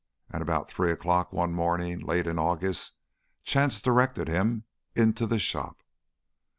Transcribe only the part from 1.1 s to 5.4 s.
one morning, late in August, chance directed him into the